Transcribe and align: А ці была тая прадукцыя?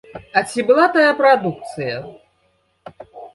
А 0.39 0.41
ці 0.53 0.63
была 0.69 0.85
тая 0.95 1.11
прадукцыя? 1.19 2.01